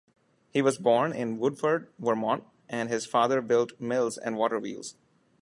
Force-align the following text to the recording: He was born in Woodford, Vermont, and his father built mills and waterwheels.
He 0.49 0.63
was 0.63 0.79
born 0.79 1.13
in 1.13 1.37
Woodford, 1.37 1.91
Vermont, 1.99 2.43
and 2.67 2.89
his 2.89 3.05
father 3.05 3.39
built 3.39 3.79
mills 3.79 4.17
and 4.17 4.35
waterwheels. 4.35 4.95